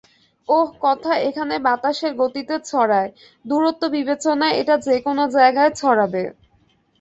[0.49, 3.09] ওহ, কথা এখানে বাতাসের গতিতে ছড়ায়,
[3.45, 6.23] দূরত্ব বিবেচনায় এটা যেকোন জায়গায় ছড়াবে।